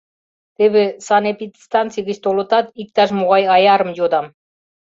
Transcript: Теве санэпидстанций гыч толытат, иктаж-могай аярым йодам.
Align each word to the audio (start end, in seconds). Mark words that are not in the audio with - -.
Теве 0.55 0.83
санэпидстанций 1.07 2.03
гыч 2.07 2.17
толытат, 2.25 2.65
иктаж-могай 2.81 3.43
аярым 3.55 3.91
йодам. 3.97 4.25